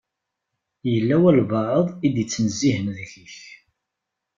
[0.91, 3.35] Yella walebɛaḍ i d-ittnezzihen deg-k.